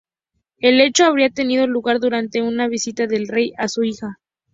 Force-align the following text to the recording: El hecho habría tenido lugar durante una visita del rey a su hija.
El 0.57 0.81
hecho 0.81 1.05
habría 1.05 1.29
tenido 1.29 1.67
lugar 1.67 1.99
durante 1.99 2.41
una 2.41 2.67
visita 2.67 3.05
del 3.05 3.27
rey 3.27 3.53
a 3.59 3.67
su 3.67 3.83
hija. 3.83 4.17